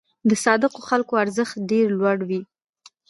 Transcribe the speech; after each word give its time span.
د 0.29 0.31
صادقو 0.43 0.79
خلکو 0.89 1.13
ارزښت 1.23 1.55
ډېر 1.71 1.85
لوړ 1.99 2.17
وي. 2.29 2.41